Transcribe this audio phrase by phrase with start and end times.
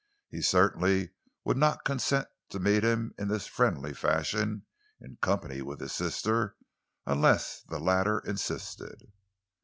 [0.31, 1.11] He certainly
[1.45, 4.65] would not consent to meet him in this friendly fashion,
[4.99, 6.55] in company with his sister,
[7.05, 9.11] unless the latter insisted."